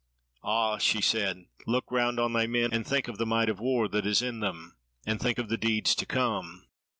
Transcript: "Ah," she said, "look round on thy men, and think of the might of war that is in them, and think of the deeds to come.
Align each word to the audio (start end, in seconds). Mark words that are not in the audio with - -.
"Ah," 0.43 0.79
she 0.79 0.99
said, 0.99 1.45
"look 1.67 1.91
round 1.91 2.19
on 2.19 2.33
thy 2.33 2.47
men, 2.47 2.73
and 2.73 2.87
think 2.87 3.07
of 3.07 3.19
the 3.19 3.25
might 3.27 3.49
of 3.49 3.59
war 3.59 3.87
that 3.87 4.07
is 4.07 4.23
in 4.23 4.39
them, 4.39 4.75
and 5.05 5.19
think 5.21 5.37
of 5.37 5.47
the 5.47 5.59
deeds 5.59 5.93
to 5.93 6.07
come. 6.07 6.65